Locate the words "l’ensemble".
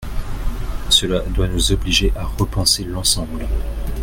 2.85-3.45